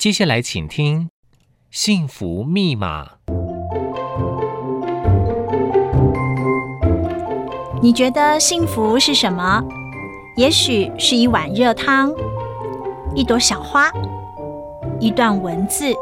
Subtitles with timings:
[0.00, 1.02] 接下来，请听
[1.70, 3.04] 《幸福密码》。
[7.82, 9.62] 你觉得幸福是什么？
[10.38, 12.10] 也许是一碗热汤，
[13.14, 13.92] 一朵小花，
[14.98, 15.92] 一段文字。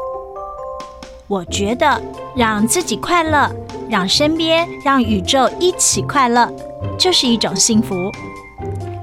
[1.27, 2.01] 我觉得
[2.33, 3.51] 让自己快乐，
[3.89, 6.49] 让身边、让宇宙一起快乐，
[6.97, 7.93] 就是一种幸福。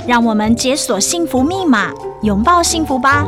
[0.09, 1.93] 让我们解锁幸福密码，
[2.23, 3.27] 拥抱幸福吧。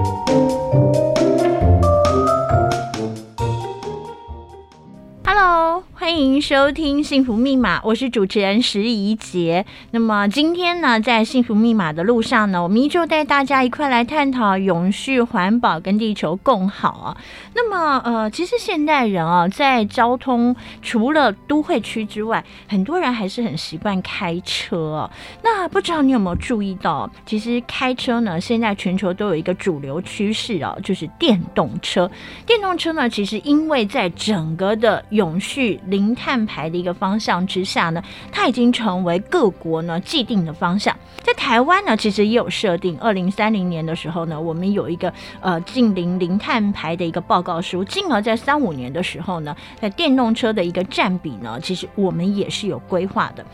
[6.09, 9.67] 欢迎收听《幸福密码》，我是主持人石怡杰。
[9.91, 17.17] 那么今天呢，在《幸福密码》的路上呢，我们依旧带大家一块来探讨永续环保跟地球共好啊。
[17.55, 25.11] 那么呃，其实现代人啊，在交通除了都会区之外，很多人还是很习惯开车。
[25.43, 32.11] 那不知道你有没有注意到，其实开车呢，现在全球都有一个主流趋势啊，就是电动车。
[32.47, 40.97] 电动车呢，其实因为在整个的永续零碳排的一个方向之下呢，它已经成为各国呢既定的方向。
[41.25, 47.83] 在台湾呢，其实也有设定，二零三零年的时候呢，我们有一个呃近零零碳排的一个报告书。
[47.83, 53.45] 进而在三五年的时候呢，在电动车的一个占比呢，其实我们也是有规划的。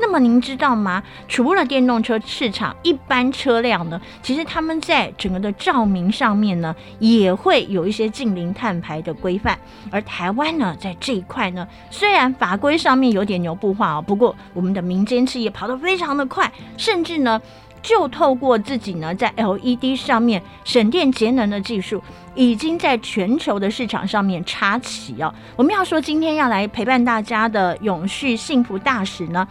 [0.00, 1.02] 那么您知道吗？
[1.28, 9.58] 除了电动车市场，一般车辆呢，其实他们在整个的照明上面呢，也会有一些近零碳排的规范。
[9.90, 17.40] 而台湾呢，在这一块呢，虽然法规上面有点牛步化哦，不过我们的民间企业跑得非常的快，甚至呢，
[17.82, 22.02] 就透过自己呢，在 LED 上面省电节能的技术，
[22.34, 25.32] 已经在全球的市场上面插旗哦。
[25.56, 29.46] 我们要说今天要来陪伴大家的永续幸福大使呢。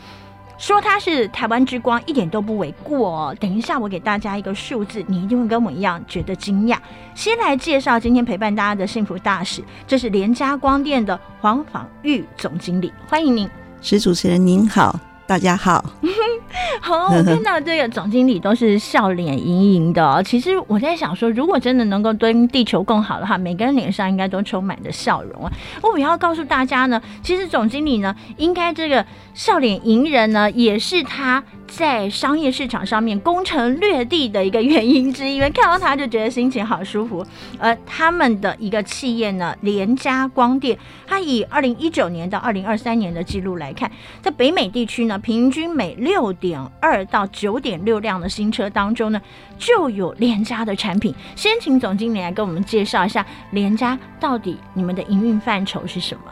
[0.59, 3.35] 说他是台湾之光，一点都不为过哦。
[3.39, 6.77] 等一下，我给大家一个数字，你一定会跟我一样觉得惊讶。
[7.15, 13.49] 先来介绍今天陪伴大家的幸福大使，这是联家光电的黄访玉总经理，欢迎您。
[13.81, 14.99] 石主持人您好。
[15.29, 15.85] 大家好，
[16.81, 20.23] 好，我看到这个总经理都是笑脸盈盈的。
[20.23, 25.51] 其实我在想说，如果真的能够跟地球更好的话，每个人脸上应该都充满着笑容啊。
[25.83, 31.43] 我也要告诉大家呢，其实总经理呢，应该这个笑脸迎人呢，也是他。
[31.69, 37.25] 在商业市场上面攻城略地的一个原因之一，因为看到他就觉得心情好舒服。
[37.57, 43.89] 而他们的一个企业呢，联家光电，它以二零一九年到二零二三年的记录来看，
[44.21, 49.21] 在北美地区呢，平均每六点二到九点六辆的新车当中呢，
[49.57, 51.15] 就有联嘉的产品。
[51.35, 56.23] 先请总经理来跟我们介绍一下联嘉到底你们的营运范畴是什么？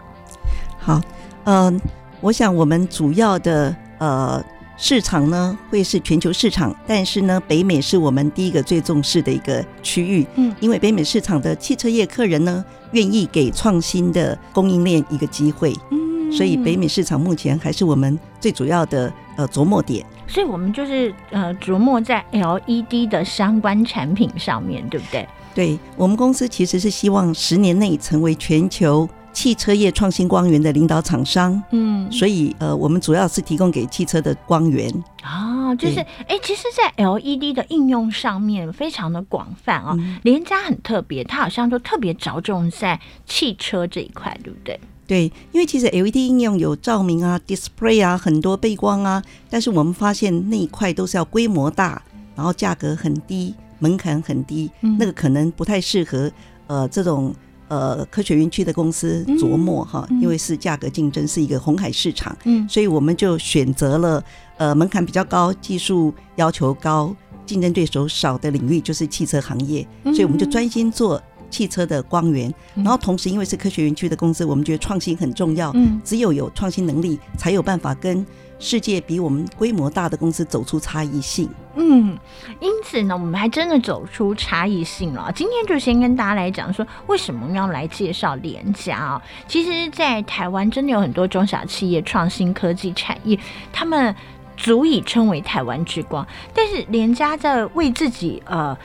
[0.79, 1.01] 好，
[1.45, 1.79] 嗯、
[2.19, 4.43] 我想我们主要的呃。
[4.77, 10.25] 市场呢会是全球市场，但是呢，北美是我们第一个最重视的一个区域。
[10.35, 15.73] 嗯，因为北美市场的汽车业客人呢，愿意给创新的供应链一个机会。
[15.89, 20.05] 嗯，所以北美市场目前还是我们最主要的呃琢磨点。
[20.27, 25.27] 所以我们就是呃琢磨在 LED 的相关产品上面，对不对？
[25.55, 29.09] 对，我们公司其实是希望十年内成为全球。
[29.37, 39.95] 汽车业创新光源的领导厂商，嗯，所以呃，我们主要是提供给汽车的光源啊，就是哎、欸，其实，在 LED 的应用上面非常的广泛啊。
[40.23, 44.79] 联家很特别，它好像都特别着重在汽车这一块，对不对？
[45.05, 49.21] 对，因为其实 LED 应用有照明啊、display 啊、很多背光啊，
[49.51, 52.01] 但是我们发现那一块都是要规模大，
[52.35, 56.31] 然后价格很低，门槛很低，嗯、那个可能不太适合
[56.65, 57.31] 呃这种。
[57.69, 64.23] 呃，科学园区的公司琢磨哈，因为是价格竞争，是一个红海市场，嗯，所以我们就选择了
[64.57, 67.13] 呃门槛比较高、技术要求高、
[67.45, 72.49] 竞争对手少的领域，就是汽车行业，所以我们就专心做汽车的光源。
[72.75, 78.25] 嗯、然后同时，因为是科学园区的公司，我们觉得创新很重要，嗯，只有有创新能力，才有办法跟
[78.59, 81.49] 世界比我们规模大的公司走出差异性。
[81.75, 82.17] 嗯，
[82.59, 85.31] 因此呢，我们还真的走出差异性了。
[85.35, 89.21] 今天就先跟大家来讲说，为什么要来介绍联嘉啊？
[89.47, 93.39] 其实，在台湾真的有很多中小企业、创新科技产业，
[93.71, 94.15] 他们
[94.55, 96.25] 足以称为台湾之光。
[96.53, 98.77] 但是，联嘉在为自己呃。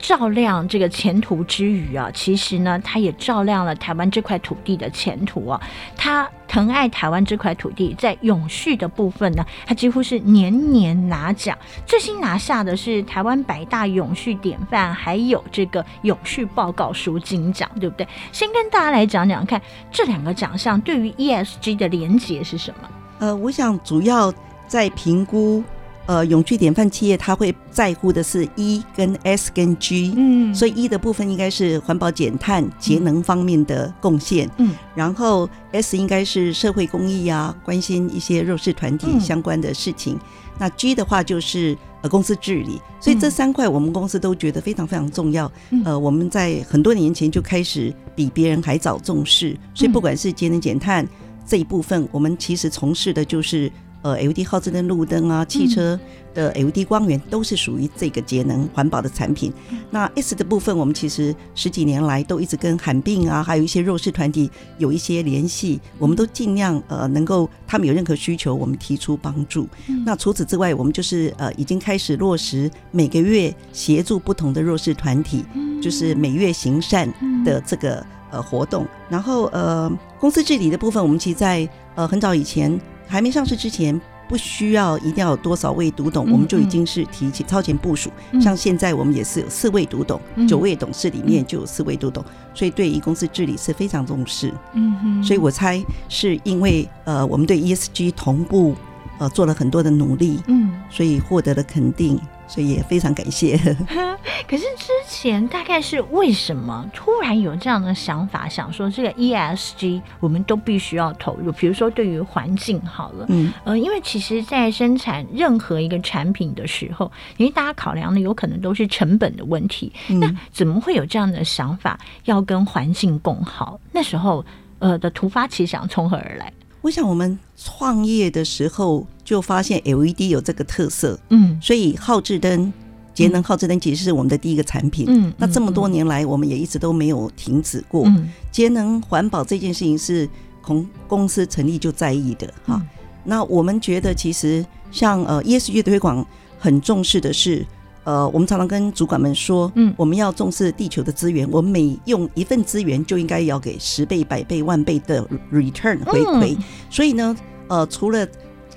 [0.00, 5.60] 照亮这个前途之余啊，其实呢，它也照亮了台湾这块土地的前途啊。
[5.96, 11.56] 它疼爱台湾这块土地，在永续的部分呢，它几乎是年年拿奖。
[11.86, 18.08] 最新拿下的是台湾百大永续典范，还有这个永续报告书金奖，对不对？
[18.32, 19.60] 先跟大家来讲讲看，
[19.92, 22.88] 这两个奖项对于 ESG 的连结是什么？
[23.20, 24.32] 呃，我想主要
[24.66, 25.62] 在评估。
[26.10, 40.20] 呃，永续典范企业它会在乎的是 E 跟 S 跟 G，嗯，所以 E 的部分应该是环保减碳节能方面的贡献，嗯，然后 S 应该是社会公益啊，关心一些弱势团体相关的事情，嗯、
[40.58, 51.06] 那 G 的话就是呃公司治理，所以这三块我们公司都觉得非常非常重要，嗯、呃，我们在很多年前就开始比别人还早重视，所以不管是节能减碳
[51.46, 53.70] 这一部分，我们其实从事的就是。
[54.02, 55.98] 呃，LED 号志灯、路灯啊，汽车
[56.32, 59.52] 的 LED 光源都是属于这个节能环保的产品。
[59.90, 69.68] 那 S 的部分，我们其实十几年来都一直跟罕病啊，还有一些弱势团体有一些联系，我们都尽量呃能够他们有任何需求，我们提出帮助。
[70.06, 75.44] 那除此之外，我们就是呃已经开始落实每个月协助不同的弱势团体，
[75.82, 77.12] 就是每月行善
[77.44, 78.86] 的这个呃活动。
[79.10, 82.80] 然后呃公司治理的部分，我们其实在呃很早以前。
[83.10, 88.08] 还没上市之前，不需要一定要有多少位读懂，我们就已经是提前超前部署。
[88.30, 92.24] 嗯、像现在我们也是有四位读懂，嗯、九位董事里面就有四位读懂，
[92.54, 94.54] 所以对于公司治理是非常重视。
[94.74, 98.76] 嗯哼，所以我猜是因为呃，我们对 ESG 同步
[99.18, 102.16] 呃做了很多的努力，嗯，所以获得了肯定。
[102.50, 103.56] 所以也非常感谢。
[104.48, 111.52] 可是之前大概是为什么突然有这样的想法，想说这个 ESG 我们都必须要投入？
[111.52, 123.78] 比如说对于环境好了，嗯呃，因为其实，在生产任何一个产品的时候，因为大家考量的有可能都是成本的问题，嗯、那怎么会有这样的想法，要跟环境共好？
[123.92, 124.44] 那时候
[124.80, 126.52] 呃的突发奇想从何而来？
[126.82, 132.72] 我想我们创业的时候就发现 LED 有这个特色，嗯，所以耗智灯、
[133.14, 140.28] 节能耗智灯其实是我们的第一个产品，嗯，那这么多年来我们也一直都没有停止过，嗯，节能环保这件事情是
[140.64, 142.88] 从公司成立就在意的，哈，嗯，
[143.24, 146.26] 那我们觉得其实像呃 ESG 的推广
[146.58, 147.66] 很重视的是。
[148.04, 156.56] 呃，我们常常跟主管们说，嗯，我们要重视地球的资源，我们每用一份资源就应该要给十倍、百倍、万倍的 return 回馈。
[156.56, 157.36] 嗯、所以呢，
[157.68, 158.26] 呃，除了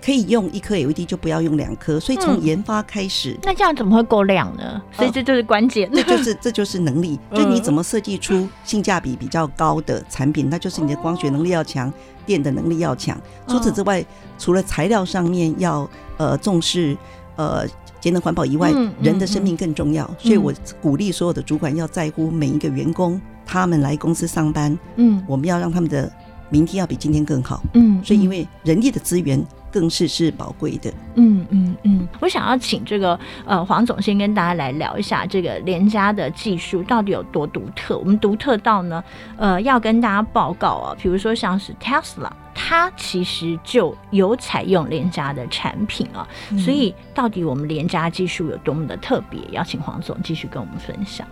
[0.03, 1.97] 可以用一颗 LED，就不要用两颗。
[1.97, 4.81] 所以从研发开始，嗯、那这样怎么会够亮呢？
[4.91, 11.91] 所以这就是关键，这就是这就是能力， 就你怎么设计出性价比比较高的产品，那就是你的光学能力要强，
[12.25, 13.17] 电的能力要强。
[13.47, 14.05] 除此之外，
[14.37, 16.97] 除了材料上面要呃重视
[17.37, 17.65] 呃。
[18.03, 18.69] 节能环保以外，
[19.01, 26.11] 人的生命更重要，所以我鼓励所有的主管要在乎每一个员工，他们来公司上班，嗯，我们要让他们的
[26.49, 29.41] 明天要比今天更好，嗯，所以因为人力的资源
[29.73, 39.03] 更是是宝贵的，嗯嗯嗯，我想要请这个呃黄总先跟大家来聊一下这个联家的技术到底有多独特，我们独特到呢，
[39.35, 42.29] 呃，要跟大家报告啊，比如说像是 Tesla。
[42.55, 49.41] 它其实就有采用联家的产品啊，嗯、所以到底我们联家技术有多么的特别？
[49.49, 51.25] 邀请黄总继续跟我们分享。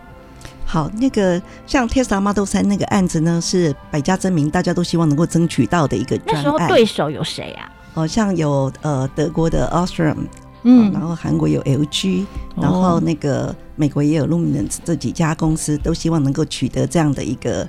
[0.65, 6.19] 好，那个像 Tesla Model 三那个案子呢，是百家争鸣，大家都希望能够争取到的一个。
[6.25, 7.70] 那时候对手有谁啊？
[7.93, 10.17] 哦，像有呃德国的 Osram，
[10.63, 17.67] 嗯，然后韩国有 LG，然后那个美国也有 Luminance 这几家公司都希望能够取得这样的一个。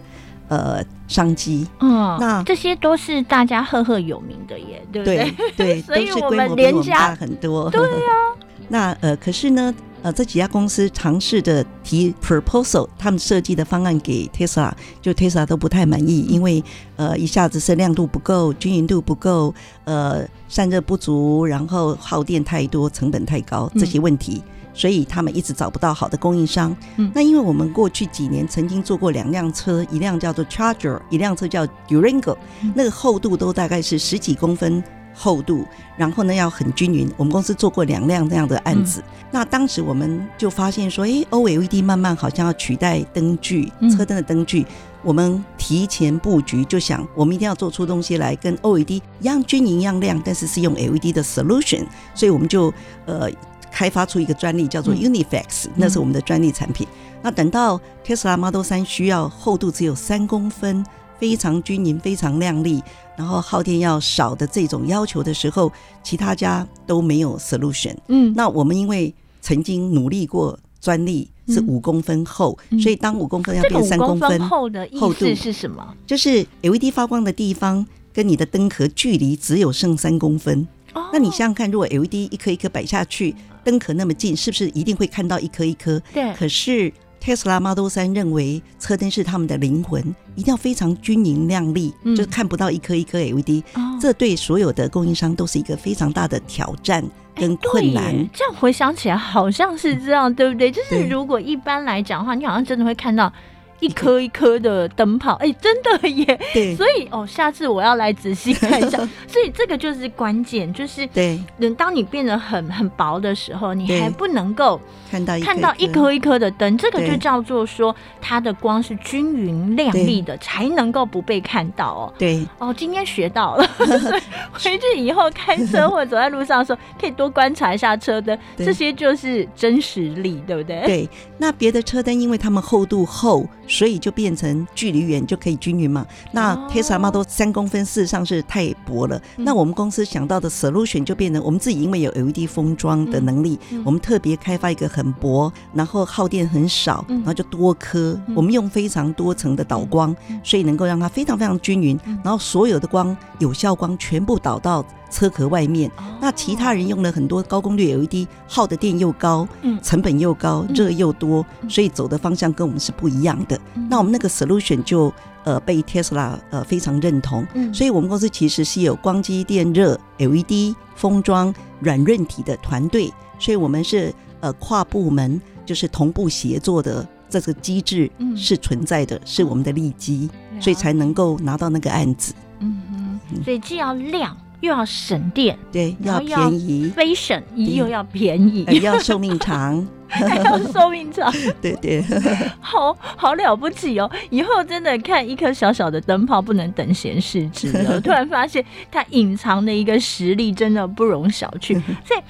[0.49, 5.35] 呃，商机，嗯，那这些都是大家赫赫有名的耶，对不对？
[5.57, 8.37] 对， 所以我们连家很多，对呀、啊。
[8.69, 16.63] 那呃，可是呢，呃，这几家公司尝试着提 proposal，他们设计的方案给 Tesla，就 Tesla 都不太满意，因为
[16.97, 19.55] 呃，一下子是亮度不够，均匀度不够，
[19.85, 24.43] 呃，散热不足，然后耗电太多，成本太高，这些问题。
[24.45, 26.75] 嗯所以他们一直找不到好的供应商。
[26.97, 32.35] 嗯，那因为我们过去几年曾经做过两辆车，一辆叫做 Charger，一辆车叫 Durango，
[32.75, 34.83] 那个厚度都大概是十几公分
[35.15, 35.67] 厚度，
[35.97, 37.11] 然后呢要很均匀。
[37.17, 39.01] 我们公司做过两辆这样的案子。
[39.01, 44.63] 嗯、那当时我们就发现说，诶，OLED 慢慢好像要取代灯具，车灯的灯具。
[44.63, 44.67] 嗯、
[45.03, 51.85] 我们提前布局，就想我们一定要做出东西来跟 OLED 一样均匀一样亮，但是是用 LED 的 solution。
[52.15, 52.73] 所以我们就
[53.07, 53.31] 呃。
[53.75, 56.87] 开发出一个专利叫做 Uniflex，那是我们的专利产品。
[57.23, 60.85] 那等到 Tesla Model 3需要厚度只有三公分，
[61.23, 62.83] 非常均匀、非常亮丽，
[63.17, 65.71] 然后耗电要少的这种要求的时候，
[66.03, 67.95] 其他家都没有 solution。
[68.09, 75.95] 嗯，那我们因为曾经努力过，专利是五公分厚，所以当五公分要变三公分厚的厚度是什么？
[76.05, 80.67] 就是 LED 发光的地方跟你的灯壳距离只有剩三公分。
[81.13, 86.03] 那你想想看，如果 LED 一颗一颗摆下去，灯壳那么近，是不是一定会看到一颗一颗？
[86.13, 86.35] 对。
[86.35, 90.03] 可是 Tesla Model 三认为车灯是他们的灵魂，
[90.35, 93.63] 一定要非常均匀亮丽，就是看不到一颗一颗 LED。
[94.01, 97.05] 这对所有的供应商都是一个非常大的挑战
[97.37, 98.07] 跟困难。
[98.07, 100.69] 欸、这样回想起来好像是这样，对不对？
[100.69, 103.33] 就是如果一般来讲的话，你好像真的会看到。
[103.83, 106.41] 一颗一颗的灯泡，哎、欸，真的耶！
[106.55, 108.97] 对，所以哦，下次我要来仔细看一下。
[109.27, 122.15] 所以这个就是关键，就是对，等当你变得很很薄的时候，你还不能够看到看到一颗一颗的灯，这个就叫做说它的光是均匀亮丽的，才能够不被看到哦。
[122.17, 123.69] 对，哦，今天学到了，
[124.55, 130.83] 回去以后开车或者走在路上的时候，可以多观察一下车灯，这些就是真实力，对不对？
[130.87, 133.45] 对，那别的车灯因为它们厚度厚。
[133.73, 136.07] 所以就变成距离远就可以均匀嘛。
[136.33, 139.21] 那 Tesla Model 三公分事实上是太薄了。
[139.39, 148.21] 那我们公司想到的 solution 就变成我们自己因为有 LED 封装的能力，我们特别开发一个很薄，然后耗电很少，然后就多颗。
[148.37, 150.15] 我们用非常多层的导光，
[150.45, 151.99] 所以能够让它非常非常均匀。
[152.23, 155.89] 然后所有的光有效光全部导到车壳外面。
[156.21, 159.47] 那其他人用了很多高功率 LED，耗的电又高，
[159.83, 163.61] 成本又高，热又多，所以走的方向跟我们是不一样的。
[163.89, 165.13] 那我们那个 solution 就
[165.45, 182.33] 呃被 Tesla 呃非常认同，所以我们公司其实是有光机电热 LED 封装软润体的团队，所以我们是呃跨部门就是同步协作的这个机制是存在的，是我们的利基，所以才能够拿到那个案子。
[182.61, 189.87] 嗯嗯，所以既要亮又要省电，对，要便宜，非省又要便宜，要寿命长。
[190.13, 192.05] 还要寿命长，对 对，
[192.61, 194.11] 好好了不起哦！
[194.29, 197.99] 以后真的看一颗小小的灯泡，不能等闲视之了。
[197.99, 201.81] 突然发现它隐藏的一个实力，真的不容小觑。
[202.05, 202.21] 所以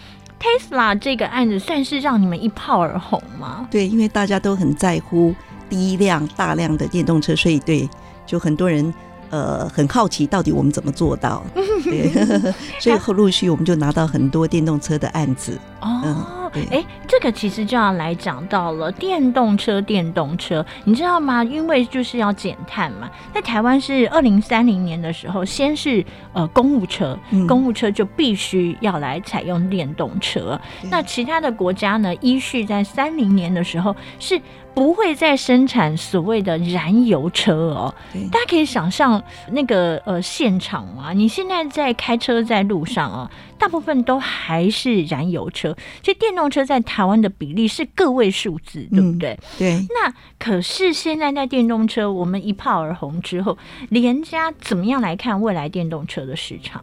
[0.40, 3.66] Tesla 这个案子算是让你们一炮而红吗？
[3.68, 5.34] 对，因为大家都很在乎
[5.68, 7.90] 低量大量的电动车，所以对，
[8.24, 8.94] 就很多人
[9.32, 11.42] 呃很好奇到底我们怎么做到。
[11.82, 12.12] 对，
[12.78, 15.58] 所以后陆续我们就拿到很多电动车的案子。
[15.80, 16.00] 哦。
[16.04, 19.80] 嗯哎、欸，这个其实就要来讲到了电动车。
[19.80, 21.42] 电动车，你知道吗？
[21.42, 23.10] 因为就是要减碳嘛。
[23.34, 27.18] 在台湾是二零三零年的时候，先是呃公务车，
[27.48, 30.60] 公务车就必须要来采用电动车。
[30.82, 34.40] 嗯、那其他的国家呢，依序在三零年的时候是。
[34.74, 37.94] 不会再生产所谓的燃油车哦，
[38.30, 43.30] 大家可以想象那个呃现场嘛，你现在在开车在路上啊，
[43.62, 45.68] 大部分都还是燃油车，
[46.02, 49.38] 所以电动车在台湾的比例是个位数字，对不对？
[49.56, 49.86] 对。
[49.88, 53.56] 那可是现在在电动车我们一炮而红之后，
[53.90, 56.82] 连家怎么样来看未来电动车的市场？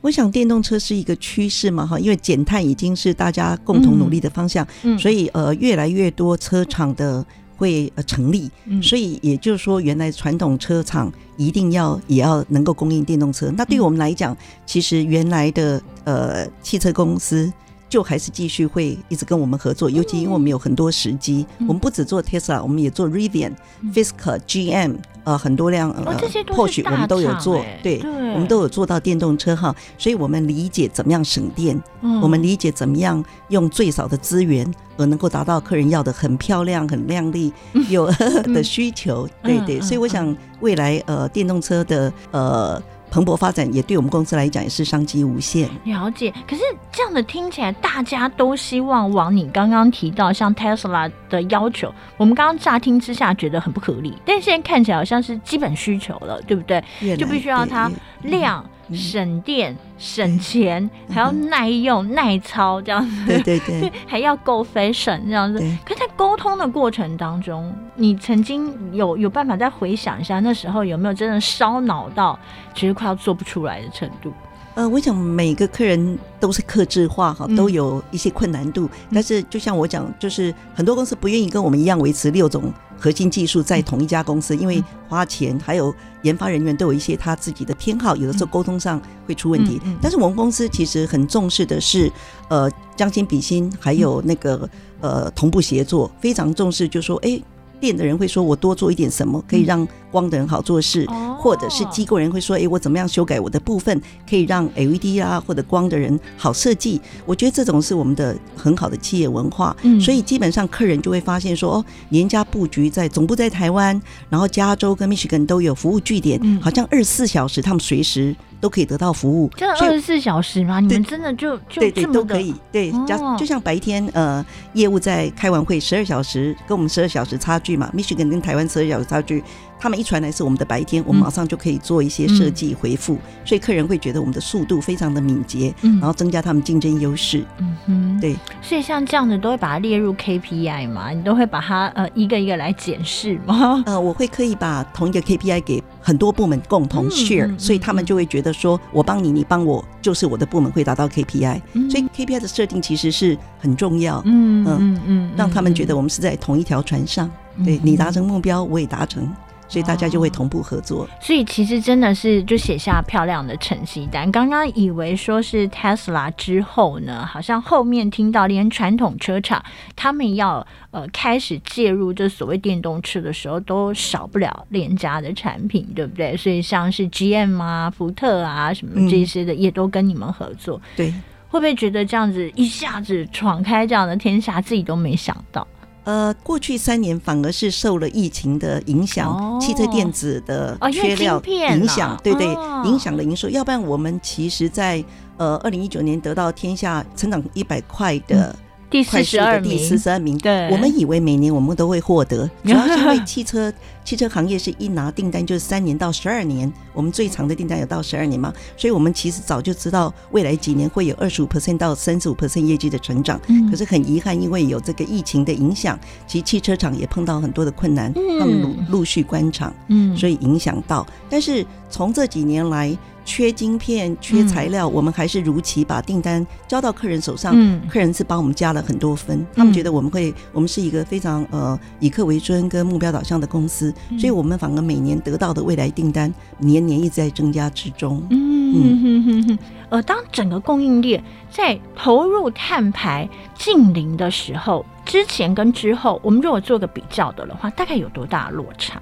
[0.00, 7.22] 我想电动车是一个趋势嘛，哈，因为减碳已经是大家共同努力的方向，嗯，所以呃，越来越多车厂的
[7.64, 8.50] 会呃成立，
[8.82, 13.50] 所以也就是说，原来传统车厂一定要也要能够供应电动车。
[13.56, 17.50] 那对于我们来讲，其实原来的呃汽车公司。
[17.94, 23.52] 就还是继续会一直跟我们合作，尤其因为我们有很多时机，我们不只做 Tesla，我们也做 Rivian、
[23.94, 26.18] Fisker、GM，呃，很多辆呃，
[26.52, 28.00] 或许我们都有做，对，
[28.34, 31.80] 我们都有做到电动车哈，所以我们理解怎么样省电，
[32.20, 37.52] 我们理解怎么样用最少的资源而能够达到客人要的很漂亮、很亮丽
[37.88, 38.10] 有
[38.52, 42.82] 的需求，对对，所以我想未来呃电动车的呃。
[43.14, 45.70] 蓬勃发展也对我们公司来讲也是商机无限。
[45.84, 56.82] 了解，可是这样的听起来，大家都希望往你刚刚提到像 Tesla 的要求，我们刚刚乍听之下觉得很不合理，但现在看起来好像是基本需求了，对不对？
[57.16, 57.88] 就必须要它
[58.22, 58.68] 亮。
[58.92, 63.26] 省电、省钱，还要耐用、耐操，这样子。
[63.26, 65.58] 对对对， 还要够 fashion 这样子。
[65.84, 72.38] 可在沟通的过程当中，你曾经有有办法再回想一下，那时候有没有真的烧脑到，
[72.74, 74.32] 其实快要做不出来的程度？
[74.74, 78.88] 呃，我想每个客人都是克制化哈，都有一些困难度。
[79.12, 82.72] 但是就像我讲，就是很多公司不愿意跟我们一样维持六种。
[82.96, 89.80] 核心技术在同一家公司，因为花钱还有研发人员都有一些他自己的偏好，有的时候沟通上会出问题。
[90.00, 92.10] 但是我们公司其实很重视的是，
[92.48, 94.68] 呃，将心比心，还有那个
[95.00, 97.40] 呃同步协作，非常重视，就是说，哎。
[97.80, 109.76] 店的人会说：“我多做一点什么，可以让光的人好做事，嗯、或者是机构人会说：‘哎，我怎么样修改我的部分，可以让 LED 啊或者光的人好设计？’我觉得这种是我们的很好的企业文化。
[109.82, 119.50] 嗯、所以基本上客人就会发现说：‘哦，人家布局在总部在台湾，然后加州跟 Michigan 都有服务据点，好像二十四小时他们随时。’都可以得到服务。
[119.58, 120.80] 就二十四小时吗？
[120.80, 122.54] 你们真的就就对对都可以。
[122.72, 124.42] 对，加、哦、就像白天呃
[124.72, 129.44] 业务在开完会十二小时，跟我们十二小时差距嘛，Michigan 跟台湾十二小时差距。
[129.84, 137.44] 他们一传来是我们的白天，我们马上就可以做一些设计回复，嗯、所以客人会觉得我们的速度非常的敏捷，嗯、然后增加他们竞争优势。
[137.58, 138.34] 嗯哼，对。
[138.62, 141.10] 所以像这样子都会把它列入 KPI 嘛？
[141.10, 143.82] 你都会把它呃一个一个来检视吗？
[143.84, 151.90] 呃，我会刻意把同一个 KPI 给很多部门共同 share，、嗯、所以他们就会觉得说我帮你，你帮我，就是我的部门会达到 KPI、嗯。
[151.90, 154.22] 所以 KPI 的设定其实是很重要。
[154.24, 159.30] 嗯嗯嗯，让他们觉得我们是在同一条船上，嗯、对你达成目标，我也达成。
[159.74, 161.02] 所以大家就会同步合作。
[161.02, 164.30] 哦，所以其实真的是就写下漂亮的成绩单。
[164.30, 169.60] 刚刚以为说是 Tesla 之后呢，好像后面听到连传统车厂
[169.96, 176.36] 他们要呃开始介入这所谓电动车的时候，都少不了链家的产品，对不对？
[176.36, 180.76] 所以像是 GM 啊、福特啊什么这些的，也都跟你们合作。
[180.76, 181.10] 嗯、对，
[181.48, 185.66] 会不会觉得这样子一下子闯开这样的天下，自己都没想到？
[186.04, 193.48] 呃，过去三年反而是受了疫情的影响，哦、汽车电子的缺料影响，哦、对对，哦、影响了营收。
[193.48, 195.02] 要不然我们其实在
[195.36, 198.54] 呃二零一九年得到天下成长一百块的。
[198.84, 200.38] 嗯第四十二名，第四十二名。
[200.38, 203.72] 对，我们以为每年我们都会获得， 主要是因为汽车
[204.04, 213.40] 汽车行业是一拿订单就是三年到十二年，我们最长的订单有到十二年嘛，所以我们其实早就知道未来几年会有二十五 percent 到三十五 percent 业绩的成长。
[213.48, 215.98] 嗯，可是很遗憾，因为有这个疫情的影响，
[216.28, 221.04] 其实汽车厂也碰到很多的困难，他们陆陆续关厂，嗯，所以影响到。
[221.28, 222.98] 但是从这几年来。
[223.26, 227.54] 缺晶片、缺材料，嗯、我们还是如期把订单交到客人手上。
[227.56, 238.22] 嗯、客人是帮我们加了很多分，嗯、他们觉得我们会，我们是一个非常呃以客为尊跟目标导向的公司，嗯、所以我们反而每年得到的未来订单年年一直在增加之中。
[238.28, 239.58] 嗯嗯哼哼哼。
[239.88, 249.00] 呃，当整个供应链在投入碳排近零的时候，之前跟之后，我们如果做个比较的的话，大概有多大的落差？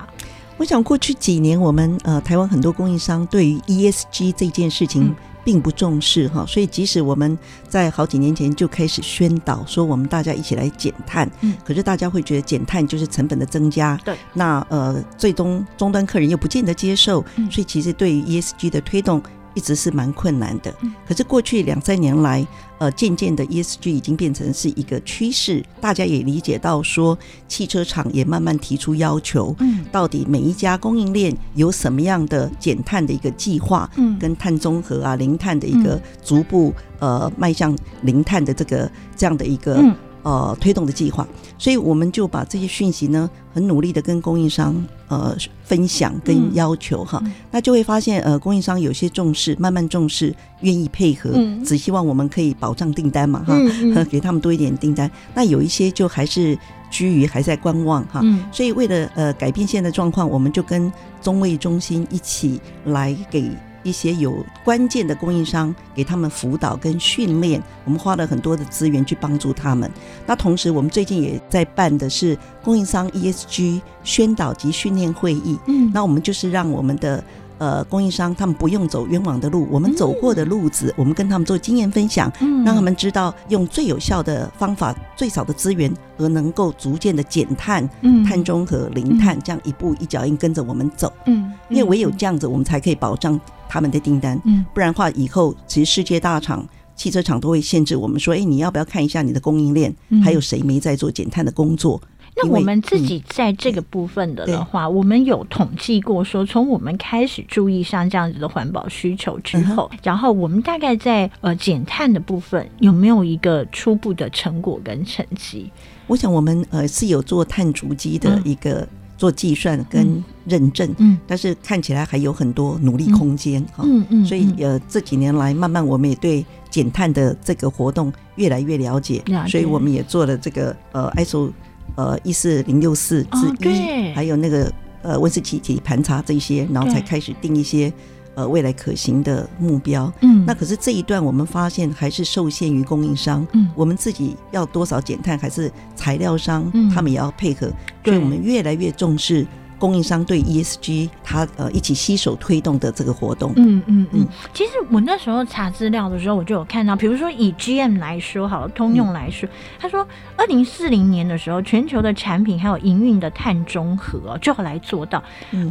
[0.59, 7.37] 我想过去几年，我们呃台湾很多供应商对于 ESG 这件事情并不重视哈，所以即使我们
[7.69, 19.21] 在好几年前就开始宣导说我们大家一起来减碳，嗯，可是大家会觉得减碳就是成本的增加，对，那呃最终终端客人又不见得接受，所以其实对于 ESG 的推动。
[19.55, 20.75] 一直是蛮困难的，
[21.07, 22.47] 可是过去两三年来，
[22.79, 27.17] 呃，渐渐的 ESG 已经变成是一个趋势，大家也理解到说，
[27.49, 39.83] 汽车厂也慢慢提出要求，嗯，到底每一家供应链有什么样的减碳的一个计划，嗯，跟碳中和啊、零碳的一个逐步呃迈向零碳的这个这样的一个。
[40.23, 41.27] 呃，推动的计划，
[41.59, 44.75] 所以我们就把这些讯息呢，很努力的跟供应商
[45.09, 53.57] 呃分享跟要求哈，嗯、那就会发现呃，供应商有些重视，慢慢重视，愿意配合，嗯、只希望我们可以保障订单嘛哈，
[54.09, 55.11] 给他们多一点订单。
[55.35, 56.57] 那有一些就还是
[56.89, 63.51] 居于还在观望哈，嗯、所以为了呃改变现在的状况，我们就跟中卫中心一起来给。
[63.83, 69.91] 一些有关键的供应商，给他们辅导跟训练，我们花了很多的资源去帮助他们。
[70.27, 75.59] 那同时，我们最近也在办的是供应商 ESG 宣导及训练会议。
[75.67, 77.23] 嗯，那我们就是让我们的。
[77.63, 91.13] 呃，供应商他们不用走冤枉的路，我们走过的路子，嗯、我们跟他们做经验分享，嗯、让他们知道用最有效的方法、最少的资源，而能够逐渐的减碳、嗯、碳中和、零碳，这样一步一脚印跟着我们走。
[91.27, 94.37] 嗯，因为唯有这样子，我们才可以保障他们的订单。
[94.45, 99.95] 嗯，不然的话，以后其实世界大厂、汽车厂都会限制我们说：“哎，你要不要看一下你的供应链，
[100.25, 102.03] 还有谁没在做减碳的工作？”
[102.35, 115.71] 那我们自己在这个部分的的话，嗯、我们有统计过说，从我们开始注意像这样子的环保需求之后，嗯、然后我们大概在呃减碳的部分有没有一个初步的成果跟成绩？
[116.07, 131.53] 我想我们呃是有做碳足迹的一个做计算跟认证，嗯，嗯但是看起来还有很多努力空间哈，嗯嗯，所以呃这几年来慢慢我们也对减碳的这个活动越来越了解，了解所以我们也做了这个呃 ISO。
[131.95, 137.93] 呃，一四零六四之一，哦、还有那个呃温室气体盘查这些，然后才开始定一些
[138.35, 140.11] 呃未来可行的目标。
[140.23, 143.47] 嗯，那可是这一段我们发现还是受限于供应商。
[143.53, 147.71] 嗯，我们自己要多少减碳，还是材料商、嗯、他们也要配合。
[148.05, 149.47] 所以我们越来越重视
[149.83, 153.53] 供应商对 ESG 他呃一起携手推动的这个活动。
[153.57, 154.25] 嗯嗯嗯。
[154.55, 159.49] 其实我那时候查资料的时候，我就有看到，比如说以 GM 来说，好了，通用来说，
[159.81, 165.21] 他说二零四零年的时候，全球的产品还有营运的碳中和就要来做到。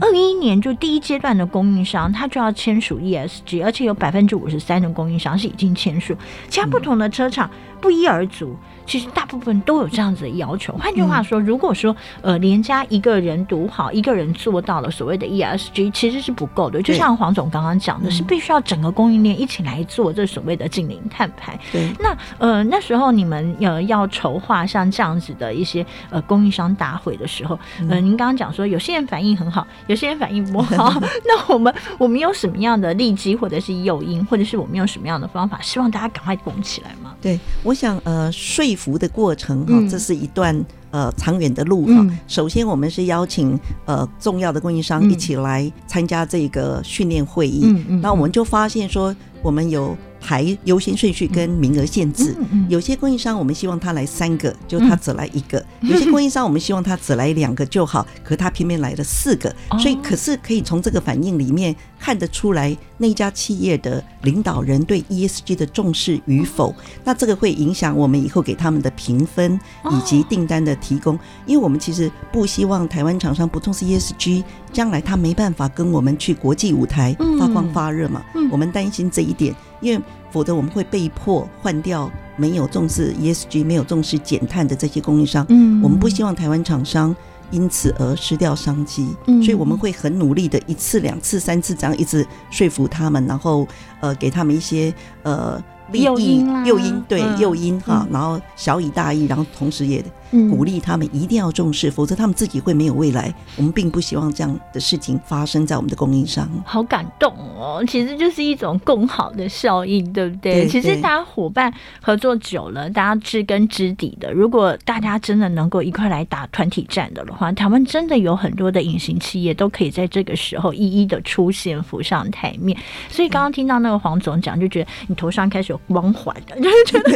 [0.02, 6.14] 二一年就第一阶段的供应商，他就要签署 ESG，而且有百分之五十三的供应商是已经签署，
[6.50, 8.58] 其他不同的车厂不一而足。
[8.84, 10.74] 其实大部分都有这样子的要求。
[10.74, 16.82] 换句话说，如果说呃，连家一个人读好，一个人做到了所谓的 ESG，其实是不够的。
[16.82, 21.60] 就像黄总刚刚讲的，是必须要整个供应链一起来做这所谓的净零碳排。
[21.72, 21.92] 对。
[22.00, 27.58] 那呃，那时候你们呃要筹划像这样子的一些呃供应商大会的时候，
[27.90, 30.94] 呃，您刚刚讲说有些人反应很好，有些人反应不好。
[31.26, 37.16] 那我们我们有什么样的利基或者是诱因，或者是我们用什么样的方法，希望大家赶快拱起来吗？
[37.22, 38.30] 对，我想呃。
[38.32, 40.54] 说服的过程哈，这是一段
[40.92, 42.06] 呃长远的路哈。
[42.28, 47.66] 首先，我们是邀请呃重要的供应商一起来参加这个训练会议。
[48.02, 49.98] 那我们就发现说，我们有。
[50.22, 52.36] 排优先顺序跟名额限制，
[52.70, 59.54] 有些供应商我们希望他来三个，就他只来一个； 有些供应商我们希望他只来两个就好，可他偏偏来了四个。
[59.80, 66.74] 所以，可是可以从这个反应里面看得出来，那家企业的领导人对 ESG 的重视与否。
[67.04, 78.22] 那这个会影响我们以后给他们的评分以及订单的提供，因为我们其实不希望台湾厂商不重视 ESG，将来他没办法跟我们去国际舞台发光发热嘛。
[78.52, 79.56] 我们担心这一点。
[79.82, 85.46] 因为否则我们会被迫换掉没有重视 ESG、没有重视减碳的这些供应商。
[85.50, 87.14] 嗯，我们不希望台湾厂商
[87.52, 89.14] 因此而失掉商机。
[89.28, 93.68] 嗯，所以我们会很努力的一次、两次、三次这样一直说服他们，然后
[94.00, 100.04] 呃给他们一些呃利益、诱因对诱因哈，然后小以大义，然后同时也。
[100.50, 103.34] 鼓励他们一定要重视，否则他们自己会没有未来。
[103.58, 106.50] 我们并不希望这样的事情发生在我们的供应商。
[106.66, 110.54] 好感动哦，其实就是一种共好的效应，对不对？
[110.54, 114.32] 对，其实大家伙伴合作久了，大家知根知底的。
[114.32, 122.78] 如果大家真的能够一块来打团体战的话，台湾真的有很多的隐形企业都可以在这个时候一一的出现浮上台面。
[123.10, 127.12] 所以刚刚听到那个黄总讲，就觉得你头上开始有光环的，就是觉得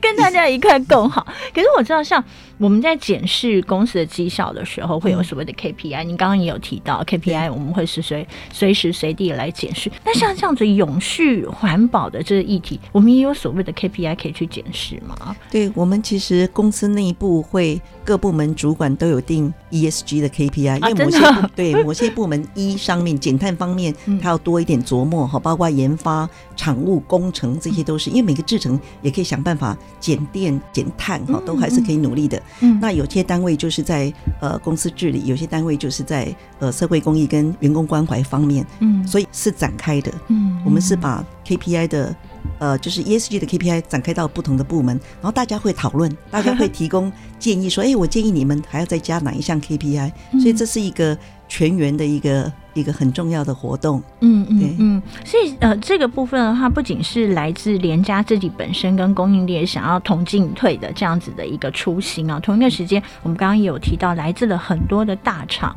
[0.00, 1.24] 跟大家一块共好。
[1.54, 2.15] 可是我知道像。
[2.58, 6.04] 我们在检视公司的绩效的时候，会有所谓的 KPI。
[6.04, 9.90] 您刚刚也有提到 KPI，我们会是随随时随地来检视。
[10.04, 15.36] 那像这样子永续环保的这个议题，我们也有所谓的 KPI 可以去检视吗？
[15.50, 32.40] 对，我们其实公司内部会各部门主管都有定 ESG 的 KPI，因为某些部对某些部门一上面减碳方面， 它要多一点琢磨哈，包括研发、产物、工程这些都是，因为每个制程也可以想办法减电、减碳哈，都还是可以努力的。
[32.60, 40.12] 嗯，那有些单位就是在呃公司治理，有些单位就是在呃社会公益跟员工关怀方面，嗯，所以是展开的。
[40.28, 42.14] 嗯，我们是把 KPI 的
[42.58, 51.16] 呃就是 ESG 的 KPI 展开到不同的部门，然后大家会讨论， 大家会提供建议说，哎，我建议你们还要再加哪一项 KPI，所以这是一个
[51.48, 52.52] 全员的一个。
[52.80, 65.74] 一个很重要的活动，嗯嗯嗯，所以呃，这个部分的话，不仅是来自联家自己本身跟供应链想要同进退的这样子的一个初心啊，同一个时间，我们刚刚也有提到，来自了很多的大厂。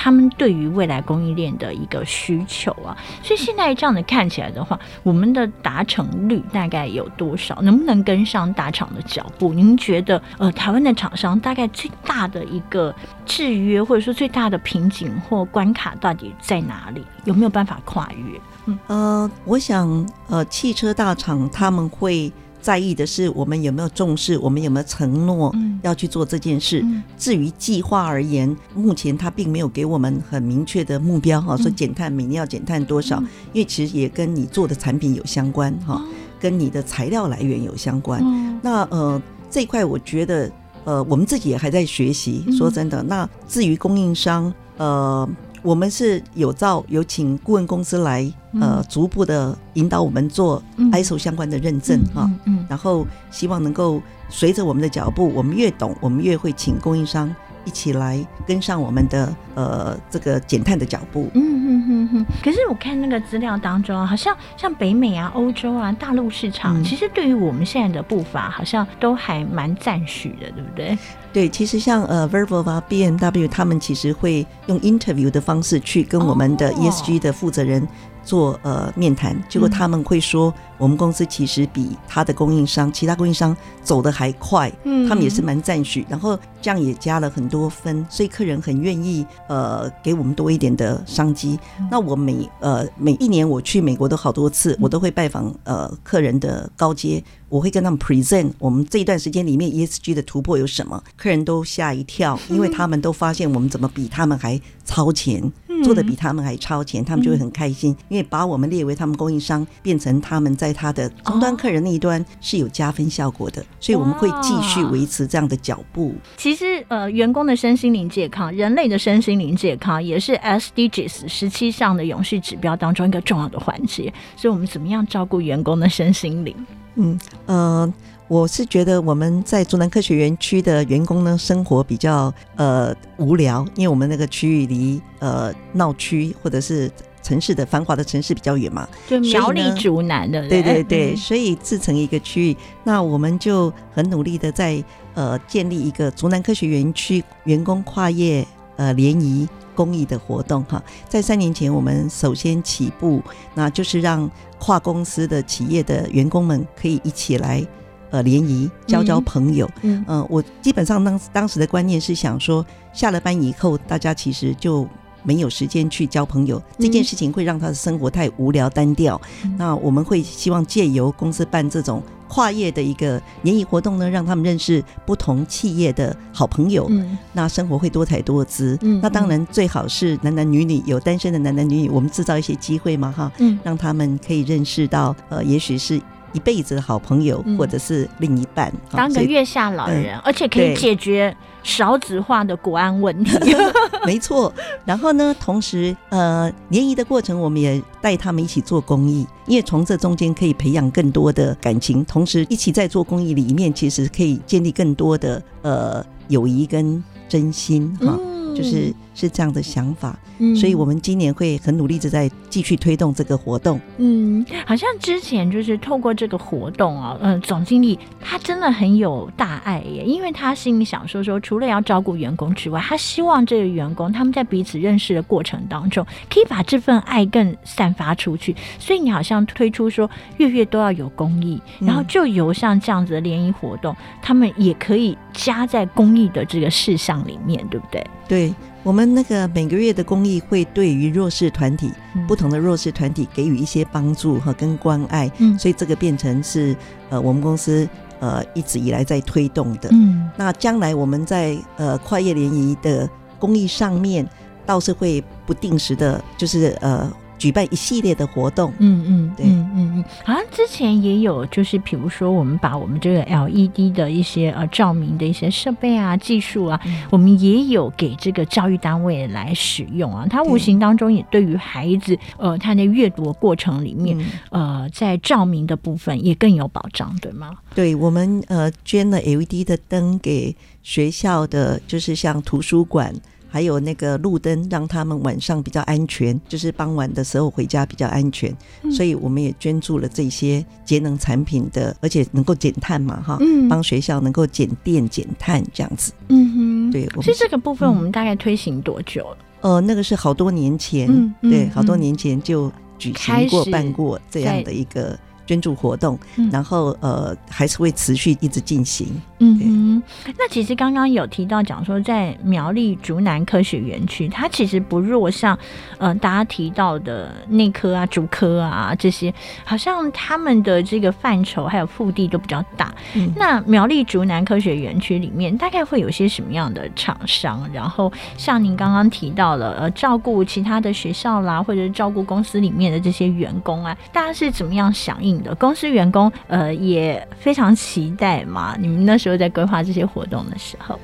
[0.00, 7.60] 他们对于未来供应链的一个需求啊，所以现在这样的看起来的话，我们的达成率大概有多少？
[7.62, 9.52] 能不能跟上大厂的脚步？
[9.52, 12.94] 您觉得，呃，台湾的厂商大概最大的一个
[13.26, 17.04] 制约，或者说最大的瓶颈或关卡到底在哪里？
[17.24, 18.40] 有没有办法跨越？
[18.66, 22.32] 嗯，呃，我想，呃，汽车大厂他们会。
[22.60, 26.84] 在意的是我们有没有重视，我们有没有承诺要去做这件事。
[27.16, 33.18] 至于计划而言，目前他并没有给我们很明确的目标哈，说减碳每年要减碳多少，
[33.52, 36.02] 因为其实也跟你做的产品有相关哈，
[36.40, 38.22] 跟你的材料来源有相关。
[38.62, 40.50] 那呃这一块我觉得
[40.84, 42.44] 呃我们自己也还在学习。
[42.56, 45.28] 说真的，那至于供应商呃。
[45.62, 61.28] 我们是有照有请顾问公司来，呃，逐步的引导我们做 ISO 相关的认证哈，嗯然后希望能够随着我们的脚步，我们越懂，我们越会请供应商一起来跟上我们的呃这个减碳的脚步。
[61.34, 62.26] 嗯嗯嗯嗯。
[62.42, 70.98] 可是我看那个资料当中，好像像北美啊、欧洲啊、大陆市场，其实对于我们现在的步伐，好像都还蛮赞许的，对不对？
[71.38, 77.86] 对，其实像呃 Vervo 啊、BMW，他们其实会用 interview 的方式去跟我们的 ESG 的负责人
[78.28, 80.52] 做呃面谈，结果他们会说。
[80.78, 91.58] 我们公司其实比他的供应商、其他供应商走得还快，嗯，他们也是蛮赞许，然后这样也加了很多分，所以客人很愿意呃给我们多一点的商机。
[91.90, 105.42] 那我每呃每一年我去美国都好多次，我都会拜访呃客人的高阶，我会跟他们 present 我们这一段时间里面 ESG 的突破有什么，客人都吓一跳， 因为他们都发现我们怎么比他们还超前，
[105.82, 110.68] 做的比他们还超前，他们就会很开心，因为把我们列为他们供应商，变成他们在。
[110.68, 116.14] 在他的终端客人那一端是有加分效果的，所以我们会继续维持这样的脚步。
[116.36, 124.12] 其实，呃，员工的身心灵健康，人类的身心灵健康，也是 SDGs 十七项的永续指标当中一个重要的环节。
[124.36, 126.54] 所以，我们怎么样照顾员工的身心灵？
[126.96, 127.94] 嗯，呃，
[128.28, 136.90] 我是觉得我们在竹南科学园区的员工呢，生活比较呃无聊，因为我们那个区域离呃闹区或者是。
[137.20, 144.82] 城市的繁华的城市比较远嘛，就苗栗竹南的，对对对，所以自成一个区域，那我们就很努力的在
[145.14, 150.82] 呃建立一个竹南科学园区员工跨业呃联谊公益的活动哈。
[151.06, 153.20] 在三年前，我们首先起步，
[153.52, 157.66] 那就是让跨公司的企业的员工们可以一起来
[158.10, 159.68] 呃联谊交交朋友。
[159.82, 164.86] 嗯，呃，我基本上当当时的观念是想说，下了班以后，大家其实就。
[165.24, 169.20] 没有时间去交朋友，这件事情会让他的生活太无聊单调。
[169.44, 176.86] 嗯、那我们会希望借由公司办这种跨业的一个联谊活动呢，让他们认识不同企业的好朋友。
[176.88, 178.78] 嗯、那生活会多彩多姿。
[178.80, 186.00] 嗯、那当然最好是男男女女有单身的男男女女，我们制造一些机会嘛，哈，嗯、让他们可以认识到呃，也许是。
[186.32, 193.36] 一辈子的好朋友，或者是另一半，嗯、当个月下老人，嗯、而且可以解决少子化的国安问题。
[194.04, 194.52] 没错。
[194.84, 208.16] 然后呢，同时呃，联谊的过程，我们也带他们一起做公益，因为从这中间可以培养更多的感情，同时一起在做公益里面，其实可以建立更多的呃友谊跟真心哈。
[208.18, 213.80] 嗯就是是这样的想法，嗯，所以我们今年会很努力的在继续推动这个活动。
[213.96, 228.54] 嗯，好像之前就是透过这个活动啊，嗯，总经理他真的很有大爱耶，因为他心里想说说，除了要照顾员工之外，他希望这个员工他们在彼此认识的过程当中，可以把这份爱更散发出去。
[228.78, 238.06] 所以你好像推出说月月都要有公益，然后就由像这样子的联谊活动，他们也可以加在公益的这个事项里面，对不对？
[238.28, 246.74] 对，我们那个每个月的公益会对于弱势团体，嗯、不同的弱势团体给予一些帮助和跟关爱，嗯，所以这个变成是
[247.10, 247.88] 呃我们公司
[248.20, 254.26] 呃一直以来在推动的，嗯，那将来我们在呃跨业联谊的公益上面，
[254.64, 257.10] 倒是会不定时的，就是呃。
[257.38, 274.18] 举办一系列的活动，嗯嗯，对，嗯嗯嗯，好像之前也有，就是比如说我们把我们这个 LED 的一些呃照明的一些设备啊、技术啊，嗯、我们也有给这个教育单位来使用啊，它无形当中也对于孩子呃他的阅读过程里面，
[274.50, 277.56] 嗯、呃在照明的部分也更有保障，对吗？
[277.74, 283.14] 对，我们呃捐了 LED 的灯给学校的，就是像图书馆。
[283.48, 288.54] 还有那个路灯，让他们晚上比较安全，就是傍晚的时候回家比较安全。
[288.82, 296.12] 嗯、所以我们也捐助了这些节能产品的，而且能够减碳嘛，哈，嗯，帮学校能够减电减碳这样子。
[296.28, 297.08] 嗯哼，对。
[297.22, 299.38] 其实这个部分我们大概推行多久了？
[299.62, 305.18] 嗯、呃，那个是好多年前，对，好多年前就举行过、办过这样的一个。
[305.48, 306.18] 捐助活动，
[306.52, 309.08] 然后呃还是会持续一直进行。
[309.38, 310.02] 嗯嗯，
[310.36, 315.58] 那其实刚刚有提到讲说，在苗栗竹南科学园区，它其实不弱像
[315.96, 319.32] 呃大家提到的内科啊、竹科啊这些，
[319.64, 322.92] 好像他们的这个范畴还有腹地都比较大。
[323.14, 327.66] 嗯、那苗栗竹南科学园区里面大概会有些什么样的厂商？
[327.72, 335.37] 然后像您刚刚提到了呃照顾其他的学校啦，或者是照顾公司里面的这些员工啊，大家是怎么样响应？
[335.42, 338.76] 的公司员工呃也非常期待嘛。
[338.78, 340.98] 你们那时候在规划这些活动的时候，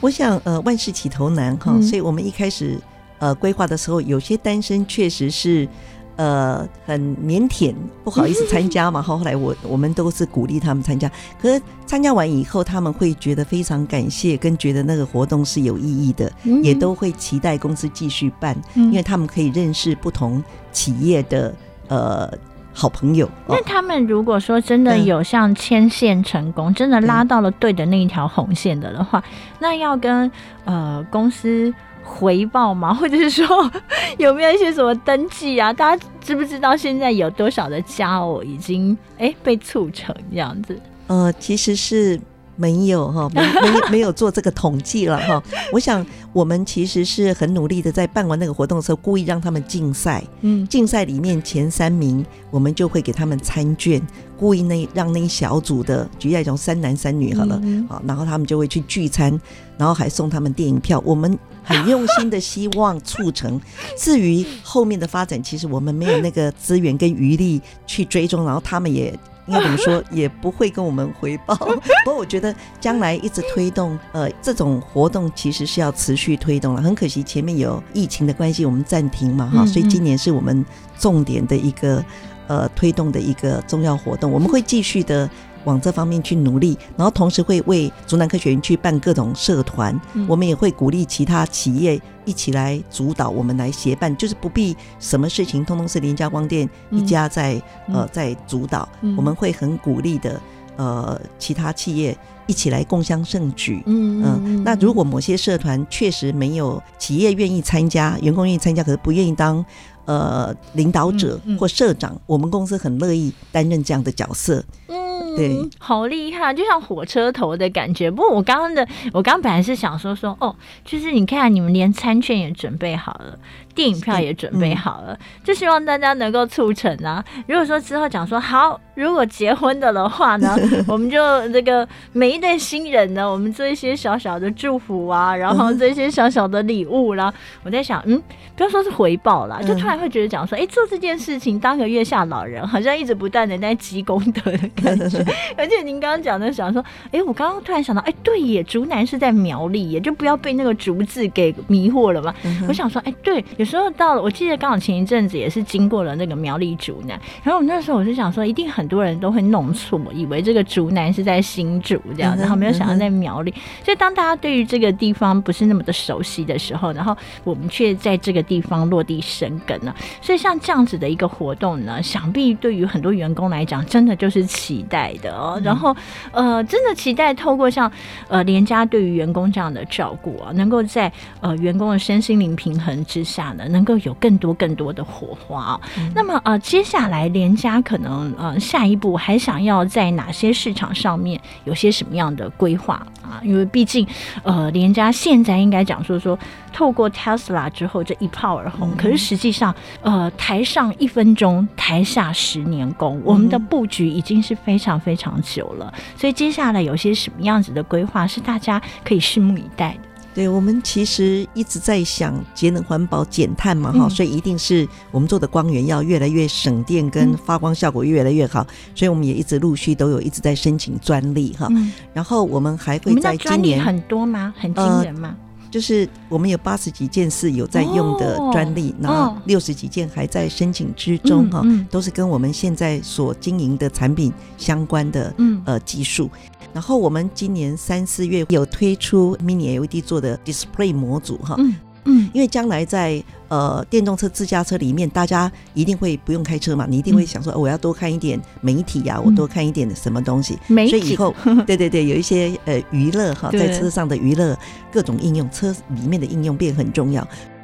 [0.00, 2.78] 我想呃万事起头难哈，嗯、所以我们一开始
[3.18, 5.68] 呃规划的时候，有些单身确实是
[6.16, 9.00] 呃很腼腆，不好意思参加嘛。
[9.02, 21.54] 后后来我我们都是鼓励他们参加，可是参加完以后，他们会觉得非常感谢，跟觉得那个活动是有意义的，嗯、也都会期待公司继续办，嗯、因为他们可以认识不同企业的
[21.88, 22.32] 呃。
[22.80, 23.28] 好朋友。
[23.46, 29.22] 那他们如果说真的有像牵线成功，真的拉到了对的那一条红线的的话，
[29.58, 30.30] 那要跟
[30.64, 32.92] 呃公司回报吗？
[32.96, 33.70] 或者是说
[34.16, 35.70] 有没有一些什么登记啊？
[35.70, 40.80] 大家知不知道现在有多少的家偶已经哎被促成这样子？
[41.08, 42.18] 呃，其实是。
[42.60, 45.42] 没有哈， 没没没有做这个统计了哈。
[45.72, 50.22] 我想我们其实是很努力的，在办完那个活动的时候，故意让他们竞赛。
[50.42, 59.40] 嗯，竞赛里面前三名，我们就会给他们餐券，故意那让那一小组的，举例来讲三男三女好了，好，然后他们就会去聚餐，
[59.78, 61.02] 然后还送他们电影票。
[61.06, 63.58] 我们很用心的希望促成。
[63.96, 69.18] 至于后面的发展，其实我们没有那个资源跟余力去追踪，然后他们也。
[69.50, 71.56] 应该怎么说，也不会跟我们回报。
[72.04, 76.80] 不过我觉得将来一直推动，呃，这种活动其实是要持续推动了。
[76.80, 79.66] 很可惜前面有疫情的关系，我们暂停嘛，哈。
[79.66, 80.64] 所以今年是我们
[80.96, 82.04] 重点的一个
[82.46, 85.28] 呃推动的一个重要活动，我们会继续的。
[85.64, 97.54] 往这方面去努力，然后同时会为竹南科学园区办各种社团，嗯、我们也会鼓励其他企业一起来主导，我们来协办，就是不必什么事情通通是联家光电一家在、
[97.88, 100.40] 嗯、呃在主导，嗯、我们会很鼓励的
[100.76, 103.82] 呃其他企业一起来共襄盛举。
[103.86, 109.64] 嗯嗯、呃，那如果某些社团确实没有企业愿意参加，员工愿意参加，可是不愿意当
[110.04, 114.64] 呃领导者或社长，嗯嗯、我们公司很乐意担任这样的角色。
[114.88, 118.10] 嗯对、嗯，好厉害，就像火车头的感觉。
[118.10, 123.38] 不过我刚刚的，我刚刚本来是想说说，哦，就是你看，你们连餐券也准备好了。
[123.72, 127.24] 电影票也准备好了，就希望大家能够促成啊。
[127.46, 130.54] 如果说之后讲说好，如果结婚的的话呢，
[130.86, 137.32] 我们就这个每一对新人呢，我们做一些小小的祝福啊，然后做一些小小的礼物啦。
[137.62, 138.22] 我在想，嗯，
[138.54, 145.24] 不要说是回报啦，就突然会觉得讲说，哎，做这件事情当个月下老人，好像一直不断的在积功德的感觉。
[145.56, 152.34] 而且您刚刚讲的想说，哎，我刚刚突然想到，哎，对耶，竹南是在苗栗耶，就不要被那个竹字给迷惑了嘛。
[152.68, 153.44] 我想说，哎，对。
[153.56, 163.54] 有时候到了，我记得刚好前一阵子也是经过了那个苗栗竹南，然后我那时候我就想说，一定很多人都会弄错，以为这个竹南是在新竹这样，然后没有想到在苗栗。
[163.84, 169.94] 所以当大家对于这个地方不是那么的熟悉的时候，然后我们却在这个地方落地生根了。
[170.20, 175.58] 所以像这样子的一个活动呢，想必对于很多员工来讲，真的就是期待的哦。
[175.64, 175.96] 然后
[176.32, 177.90] 呃，真的期待透过像
[178.28, 183.68] 呃连家对于员工这样的照顾啊，能够在呃员工的身心灵平衡之下呢。
[183.70, 185.80] 能够有更多更多的火花。
[185.96, 193.40] 嗯、那么呃，接下来连家可能呃下一步还想要在哪些市场上面有些什么样的规划啊？
[193.42, 194.06] 因为毕竟
[194.44, 196.38] 呃联家现在应该讲说说
[196.72, 205.92] 透过 Tesla 之后这一炮而红，嗯、可是实际上呃台上一分钟，台下十年功，嗯、我们的布局已经是非常非常久了。
[206.16, 210.09] 所以接下来有些什么样子的规划是大家可以拭目以待的。
[210.34, 221.92] 对，我们其实一直在想节能环保、减碳嘛，哈、嗯，所以一定是我们做的光源要越来越省电，跟发光效果越来越好，嗯、所以我们也一直陆续都有一直在申请专利，哈、嗯。
[222.14, 224.54] 然后我们还会在今年很多吗？
[224.56, 225.34] 很惊人吗？
[225.38, 236.30] 呃、就是我们有八十几件是有在用的专利，哦、然后六十几件还在申请之中，哈、嗯，都是跟我们现在所经营的产品相关的，嗯，呃，技术。
[236.72, 251.34] 然后我们今年三四月有推出 Mini LED 做的 Display 模组哈，嗯嗯，因为将来在呃电动车自驾车里面，大家一定会不用开车嘛，你一定会想说，我要多看一点媒体呀，我多看一点什么东西，所以以后
[251.66, 254.58] 对对对，有一些呃娱乐哈，在车上的娱乐
[254.90, 257.22] 各种应用，车里面的应用变很重要，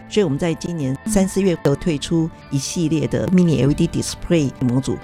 [0.08, 4.98] 所以我们在今年三四月有推出一系列的 Mini LED Display 模组。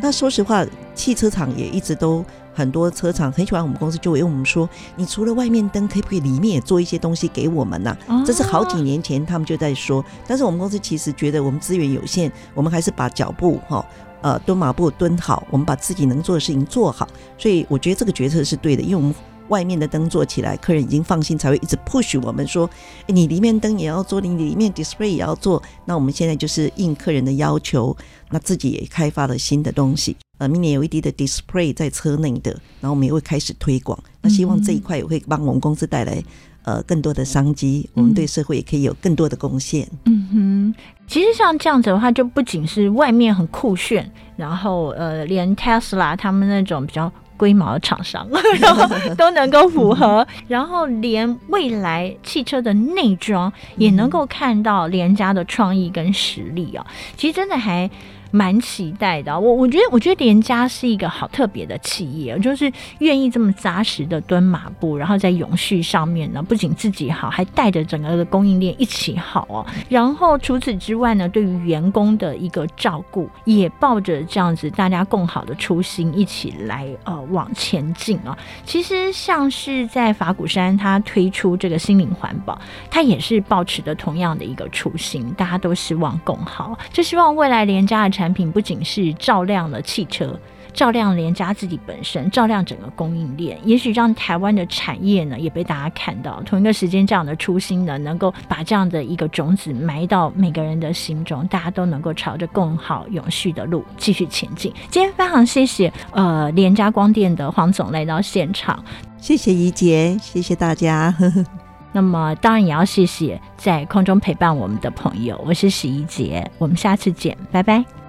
[0.00, 2.24] 那说实话，汽车厂也一直都。
[2.54, 10.04] 很多车厂很喜欢我们公司，就会问我们说：“你除了外面灯，可不可以里面也做一些东西给我们呢、啊？”这是好几年前他们就在说。
[10.26, 13.84] 但是我们公司其实觉得我们资源有限，我们还是把脚步哈
[14.20, 17.08] 呃蹲马步蹲好，我们把自己能做的事情做好。
[17.38, 19.14] 所以我觉得这个决策是对的，因为我们
[19.48, 22.68] 外面的灯做起来，客人已经放心，才会一直 push 我们说
[23.08, 27.94] ：“诶，你里面灯也要做，你里面 display 也要做。”那我们现在就是应客人的要求，
[28.30, 30.16] 那自己也开发了新的东西。
[30.42, 32.50] 呃，Mini LED 的 display 在车内的，
[32.80, 33.96] 然后我们也会开始推广。
[34.22, 36.20] 那希望这一块也会帮我们公司带来
[36.64, 39.88] 呃更多的商机，我们对社会也可以有更多的贡献。
[40.06, 40.74] 嗯哼，
[41.06, 48.28] 其实像这样子的话，就不仅是外面很酷炫，然后呃，连 Tesla 他们那种比较龟毛的厂商，
[48.58, 56.84] 然后都能够符合， 然后连未来汽车的内装也能够看到廉价的创意跟实力啊，
[57.16, 57.88] 其实真的还。
[58.32, 59.38] 蛮期待的。
[59.38, 69.64] 我我觉得，我觉得连家是一个好特别的企业，就是愿意这么扎实的蹲马步，然后在永续上面呢，不仅自己好，还带着整个的供应链一起好哦。
[69.88, 78.36] 然后除此之外呢，对于员工的一个照顾，也抱着这样子大家共好的初心一起来呃往前进啊。
[78.64, 82.58] 其实像是在法鼓山，他推出这个心灵环保，
[82.90, 90.38] 他也是抱持着同样的一个初心，大家都希望共好，就希望未来连家的产品不仅是照亮了汽车。
[90.74, 96.42] 照亮联家自己本身，照亮整个供应链，也许让台湾的产业呢也被大家看到。
[96.46, 104.72] 同一个时间，这样的初心呢，能够把这样的一个种子埋到每个人的心中，大家都能够朝着更好永续的路继续前进。
[104.88, 108.82] 今天非常谢谢呃联家光电的黄总来到现场，
[109.18, 111.14] 谢谢怡杰，谢谢大家。
[111.92, 118.01] 那么当然也要谢谢在空中陪伴我们的朋友，我是史怡杰，我们下次见，拜拜。